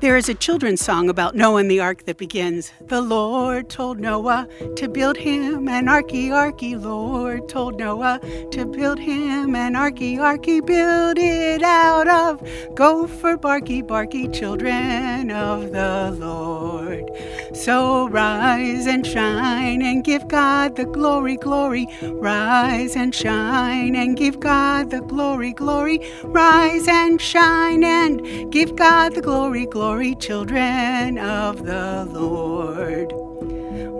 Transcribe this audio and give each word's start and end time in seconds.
There 0.00 0.16
is 0.16 0.30
a 0.30 0.34
children's 0.34 0.80
song 0.80 1.10
about 1.10 1.34
Noah 1.34 1.60
and 1.60 1.70
the 1.70 1.80
ark 1.80 2.06
that 2.06 2.16
begins 2.16 2.72
The 2.80 3.02
Lord 3.02 3.68
told 3.68 4.00
Noah 4.00 4.48
to 4.76 4.88
build 4.88 5.18
him 5.18 5.68
an 5.68 5.88
arky 5.88 6.28
arky. 6.28 6.82
Lord 6.82 7.50
told 7.50 7.78
Noah 7.78 8.18
to 8.50 8.64
build 8.64 8.98
him 8.98 9.54
an 9.54 9.74
arky 9.74 10.16
arky. 10.16 10.64
Build 10.64 11.18
it 11.18 11.62
out 11.62 12.08
of 12.08 12.42
gopher 12.74 13.36
barky 13.36 13.82
barky 13.82 14.26
children 14.28 15.30
of 15.30 15.70
the 15.70 16.16
Lord. 16.18 17.04
So 17.52 18.08
rise 18.08 18.86
and 18.86 19.06
shine 19.06 19.82
and 19.82 20.02
give 20.02 20.26
God 20.28 20.76
the 20.76 20.86
glory, 20.86 21.36
glory. 21.36 21.86
Rise 22.00 22.96
and 22.96 23.14
shine 23.14 23.94
and 23.94 24.16
give 24.16 24.40
God 24.40 24.90
the 24.90 25.02
glory, 25.02 25.52
glory. 25.52 26.00
Rise 26.24 26.88
and 26.88 27.20
shine 27.20 27.84
and 27.84 28.50
give 28.50 28.76
God 28.76 29.14
the 29.14 29.20
glory, 29.20 29.66
glory 29.66 29.89
glory, 29.90 30.14
children 30.14 31.18
of 31.18 31.66
the 31.66 32.04
Lord. 32.04 33.12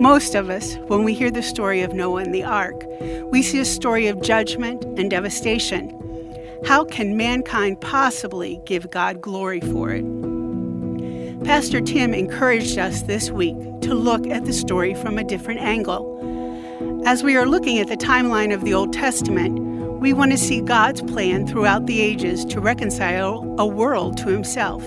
Most 0.00 0.36
of 0.36 0.48
us, 0.48 0.76
when 0.86 1.02
we 1.02 1.14
hear 1.14 1.32
the 1.32 1.42
story 1.42 1.82
of 1.82 1.92
Noah 1.92 2.22
and 2.22 2.32
the 2.32 2.44
ark, 2.44 2.84
we 3.32 3.42
see 3.42 3.58
a 3.58 3.64
story 3.64 4.06
of 4.06 4.22
judgment 4.22 4.84
and 4.84 5.10
devastation. 5.10 5.90
How 6.64 6.84
can 6.84 7.16
mankind 7.16 7.80
possibly 7.80 8.60
give 8.64 8.88
God 8.92 9.20
glory 9.20 9.60
for 9.60 9.90
it? 9.90 10.04
Pastor 11.42 11.80
Tim 11.80 12.14
encouraged 12.14 12.78
us 12.78 13.02
this 13.02 13.32
week 13.32 13.56
to 13.80 13.92
look 13.92 14.28
at 14.28 14.44
the 14.44 14.52
story 14.52 14.94
from 14.94 15.18
a 15.18 15.24
different 15.24 15.58
angle. 15.58 17.02
As 17.04 17.24
we 17.24 17.36
are 17.36 17.46
looking 17.46 17.80
at 17.80 17.88
the 17.88 17.96
timeline 17.96 18.54
of 18.54 18.62
the 18.64 18.74
Old 18.74 18.92
Testament, 18.92 19.58
we 19.98 20.12
want 20.12 20.30
to 20.30 20.38
see 20.38 20.60
God's 20.60 21.02
plan 21.02 21.48
throughout 21.48 21.86
the 21.86 22.00
ages 22.00 22.44
to 22.44 22.60
reconcile 22.60 23.56
a 23.58 23.66
world 23.66 24.16
to 24.18 24.28
Himself. 24.28 24.84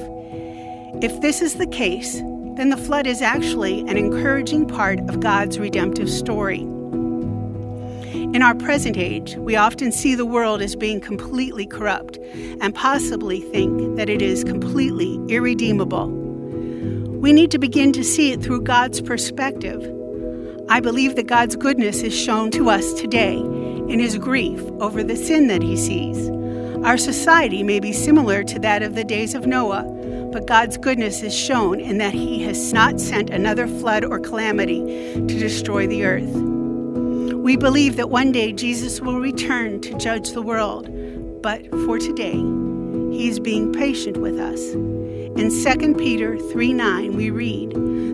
If 1.04 1.20
this 1.20 1.42
is 1.42 1.56
the 1.56 1.68
case, 1.68 2.22
then 2.56 2.70
the 2.70 2.78
flood 2.78 3.08
is 3.08 3.22
actually 3.22 3.82
an 3.82 3.98
encouraging 3.98 4.66
part 4.66 5.00
of 5.10 5.20
God's 5.20 5.60
redemptive 5.60 6.10
story. 6.10 6.62
In 6.62 8.42
our 8.42 8.56
present 8.56 8.96
age, 8.96 9.36
we 9.36 9.58
often 9.58 9.92
see 9.92 10.16
the 10.16 10.26
world 10.26 10.62
as 10.62 10.78
being 10.78 11.02
completely 11.02 11.66
corrupt 11.66 12.20
and 12.62 12.74
possibly 12.74 13.42
think 13.42 13.98
that 13.98 14.10
it 14.10 14.22
is 14.22 14.46
completely 14.46 15.20
irredeemable. 15.28 16.08
We 16.08 17.34
need 17.34 17.52
to 17.52 17.60
begin 17.60 17.92
to 17.92 18.04
see 18.06 18.32
it 18.32 18.42
through 18.42 18.62
God's 18.62 19.02
perspective. 19.02 19.82
I 20.70 20.80
believe 20.80 21.18
that 21.18 21.28
God's 21.28 21.58
goodness 21.58 22.02
is 22.02 22.18
shown 22.18 22.50
to 22.52 22.70
us 22.70 22.94
today 22.94 23.36
in 23.36 24.00
his 24.00 24.18
grief 24.18 24.62
over 24.80 25.04
the 25.04 25.18
sin 25.18 25.48
that 25.48 25.64
he 25.64 25.76
sees. 25.76 26.30
Our 26.86 26.98
society 26.98 27.62
may 27.62 27.82
be 27.82 27.92
similar 27.92 28.46
to 28.46 28.60
that 28.60 28.84
of 28.84 28.96
the 28.96 29.04
days 29.04 29.36
of 29.36 29.46
Noah, 29.46 29.84
but 30.34 30.48
God's 30.48 30.78
goodness 30.78 31.22
is 31.22 31.34
shown 31.34 31.80
in 31.80 32.00
that 32.00 32.16
He 32.16 32.42
has 32.42 32.74
not 32.74 33.00
sent 33.00 33.30
another 33.30 33.68
flood 33.68 34.04
or 34.04 34.20
calamity 34.20 34.80
to 35.14 35.40
destroy 35.40 35.86
the 35.86 36.06
earth. 36.06 36.34
We 37.36 37.56
believe 37.56 37.98
that 37.98 38.10
one 38.10 38.32
day 38.32 38.52
Jesus 38.52 39.00
will 39.00 39.20
return 39.20 39.80
to 39.82 39.96
judge 40.00 40.32
the 40.32 40.42
world, 40.42 40.90
but 41.44 41.70
for 41.86 42.00
today, 42.00 42.38
He 43.16 43.28
is 43.28 43.40
being 43.40 43.72
patient 43.72 44.18
with 44.18 44.40
us. 44.40 44.74
In 44.74 45.52
2 45.52 45.94
Peter 45.96 46.40
3 46.40 46.74
9, 46.74 47.16
we 47.16 47.30
read, 47.30 47.70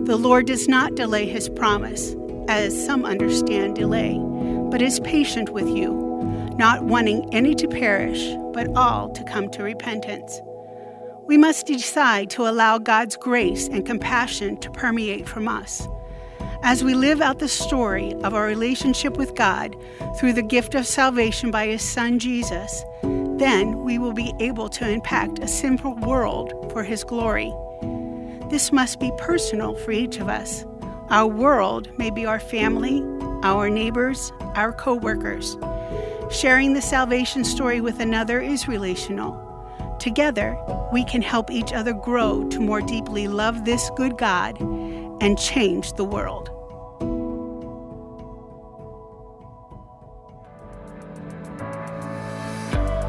The 0.06 0.18
Lord 0.18 0.46
does 0.46 0.68
not 0.68 0.96
delay 0.96 1.26
His 1.26 1.48
promise, 1.48 2.14
as 2.48 2.84
some 2.84 3.06
understand 3.06 3.76
delay, 3.76 4.18
but 4.70 4.82
is 4.82 5.00
patient 5.00 5.50
with 5.50 5.68
you, 5.68 5.94
not 6.58 6.84
wanting 6.84 7.32
any 7.32 7.54
to 7.54 7.66
perish, 7.66 8.28
but 8.52 8.68
all 8.76 9.08
to 9.10 9.24
come 9.24 9.48
to 9.52 9.62
repentance. 9.62 10.38
We 11.30 11.36
must 11.36 11.68
decide 11.68 12.28
to 12.30 12.48
allow 12.48 12.78
God's 12.78 13.16
grace 13.16 13.68
and 13.68 13.86
compassion 13.86 14.56
to 14.56 14.70
permeate 14.72 15.28
from 15.28 15.46
us. 15.46 15.86
As 16.64 16.82
we 16.82 16.92
live 16.92 17.20
out 17.20 17.38
the 17.38 17.46
story 17.46 18.14
of 18.24 18.34
our 18.34 18.46
relationship 18.46 19.16
with 19.16 19.36
God 19.36 19.76
through 20.18 20.32
the 20.32 20.42
gift 20.42 20.74
of 20.74 20.88
salvation 20.88 21.52
by 21.52 21.68
His 21.68 21.82
Son 21.82 22.18
Jesus, 22.18 22.82
then 23.04 23.84
we 23.84 23.96
will 23.96 24.12
be 24.12 24.34
able 24.40 24.68
to 24.70 24.90
impact 24.90 25.38
a 25.38 25.46
sinful 25.46 25.94
world 25.98 26.52
for 26.72 26.82
His 26.82 27.04
glory. 27.04 27.54
This 28.50 28.72
must 28.72 28.98
be 28.98 29.12
personal 29.16 29.76
for 29.76 29.92
each 29.92 30.18
of 30.18 30.28
us. 30.28 30.64
Our 31.10 31.28
world 31.28 31.96
may 31.96 32.10
be 32.10 32.26
our 32.26 32.40
family, 32.40 33.04
our 33.44 33.70
neighbors, 33.70 34.32
our 34.56 34.72
co 34.72 34.96
workers. 34.96 35.56
Sharing 36.32 36.72
the 36.72 36.82
salvation 36.82 37.44
story 37.44 37.80
with 37.80 38.00
another 38.00 38.40
is 38.40 38.66
relational. 38.66 39.49
Together, 40.00 40.56
we 40.92 41.04
can 41.04 41.22
help 41.22 41.50
each 41.50 41.72
other 41.72 41.92
grow 41.92 42.48
to 42.48 42.58
more 42.58 42.80
deeply 42.80 43.28
love 43.28 43.64
this 43.64 43.90
good 43.96 44.16
God 44.16 44.58
and 44.60 45.38
change 45.38 45.92
the 45.92 46.04
world. 46.04 46.50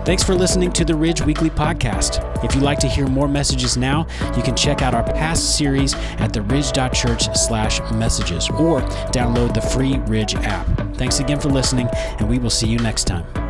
Thanks 0.03 0.23
for 0.23 0.33
listening 0.33 0.71
to 0.73 0.83
the 0.83 0.95
Ridge 0.95 1.21
Weekly 1.21 1.49
Podcast. 1.51 2.43
If 2.43 2.55
you'd 2.55 2.63
like 2.63 2.79
to 2.79 2.87
hear 2.87 3.07
more 3.07 3.27
messages 3.27 3.77
now, 3.77 4.07
you 4.35 4.41
can 4.41 4.55
check 4.55 4.81
out 4.81 4.93
our 4.93 5.03
past 5.03 5.57
series 5.57 5.93
at 5.93 6.33
theridge.church 6.33 7.33
slash 7.37 7.79
messages 7.91 8.49
or 8.49 8.81
download 9.11 9.53
the 9.53 9.61
free 9.61 9.97
Ridge 10.07 10.35
app. 10.35 10.67
Thanks 10.95 11.19
again 11.19 11.39
for 11.39 11.49
listening, 11.49 11.87
and 11.93 12.27
we 12.27 12.39
will 12.39 12.49
see 12.49 12.67
you 12.67 12.79
next 12.79 13.05
time. 13.05 13.40